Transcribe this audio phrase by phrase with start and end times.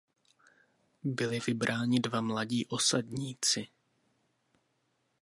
[1.03, 3.67] Byli vybráni dva mladí osadníci.